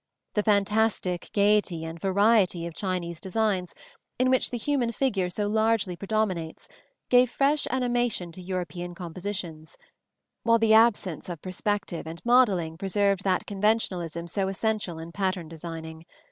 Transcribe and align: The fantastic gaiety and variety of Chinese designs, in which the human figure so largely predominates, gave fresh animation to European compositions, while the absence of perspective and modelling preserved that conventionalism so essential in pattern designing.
The 0.33 0.41
fantastic 0.41 1.29
gaiety 1.31 1.85
and 1.85 2.01
variety 2.01 2.65
of 2.65 2.73
Chinese 2.73 3.21
designs, 3.21 3.75
in 4.17 4.31
which 4.31 4.49
the 4.49 4.57
human 4.57 4.91
figure 4.91 5.29
so 5.29 5.45
largely 5.47 5.95
predominates, 5.95 6.67
gave 7.09 7.29
fresh 7.29 7.67
animation 7.69 8.31
to 8.31 8.41
European 8.41 8.95
compositions, 8.95 9.77
while 10.41 10.57
the 10.57 10.73
absence 10.73 11.29
of 11.29 11.43
perspective 11.43 12.07
and 12.07 12.19
modelling 12.25 12.79
preserved 12.79 13.23
that 13.25 13.45
conventionalism 13.45 14.27
so 14.27 14.47
essential 14.47 14.97
in 14.97 15.11
pattern 15.11 15.47
designing. 15.47 16.07